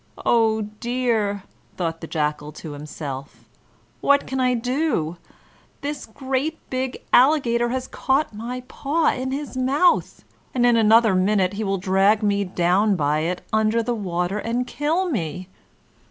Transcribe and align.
"Oh, 0.25 0.61
dear!" 0.79 1.43
thought 1.77 2.01
the 2.01 2.07
Jackal 2.07 2.51
to 2.53 2.71
himself, 2.71 3.47
"what 3.99 4.25
can 4.25 4.39
I 4.39 4.55
do? 4.55 5.17
This 5.81 6.07
great, 6.07 6.57
big 6.71 7.03
Alligator 7.13 7.69
has 7.69 7.85
caught 7.85 8.33
my 8.33 8.63
paw 8.67 9.09
in 9.13 9.29
his 9.31 9.55
mouth, 9.55 10.23
and 10.55 10.65
in 10.65 10.75
another 10.75 11.13
minute 11.13 11.53
he 11.53 11.63
will 11.63 11.77
drag 11.77 12.23
me 12.23 12.43
down 12.43 12.95
by 12.95 13.19
it 13.19 13.43
under 13.53 13.83
the 13.83 13.93
water 13.93 14.39
and 14.39 14.65
kill 14.65 15.07
me. 15.07 15.47